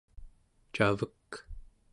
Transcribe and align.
cavek 0.73 1.29